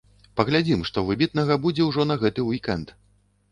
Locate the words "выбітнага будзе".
1.09-1.87